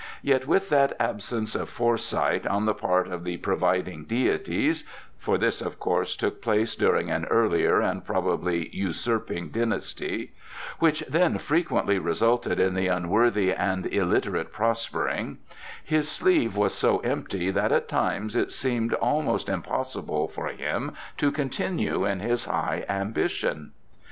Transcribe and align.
Yet 0.23 0.47
with 0.47 0.69
that 0.69 0.93
absence 0.99 1.53
of 1.53 1.69
foresight 1.69 2.47
on 2.47 2.65
the 2.65 2.73
part 2.73 3.07
of 3.07 3.23
the 3.23 3.37
providing 3.37 4.05
deities 4.05 4.83
(for 5.19 5.37
this, 5.37 5.61
of 5.61 5.79
course, 5.79 6.15
took 6.15 6.41
place 6.41 6.75
during 6.75 7.11
an 7.11 7.25
earlier, 7.25 7.81
and 7.81 8.03
probably 8.03 8.69
usurping, 8.69 9.49
dynasty), 9.49 10.31
which 10.79 11.01
then 11.01 11.37
frequently 11.37 11.99
resulted 11.99 12.59
in 12.59 12.73
the 12.73 12.87
unworthy 12.87 13.53
and 13.53 13.85
illiterate 13.93 14.51
prospering, 14.51 15.37
his 15.83 16.09
sleeve 16.09 16.55
was 16.57 16.73
so 16.73 16.97
empty 17.01 17.51
that 17.51 17.71
at 17.71 17.87
times 17.87 18.35
it 18.35 18.51
seemed 18.51 18.95
almost 18.95 19.49
impossible 19.49 20.27
for 20.27 20.47
him 20.47 20.93
to 21.17 21.31
continue 21.31 22.05
in 22.05 22.21
his 22.21 22.45
high 22.45 22.85
ambition. 22.89 23.71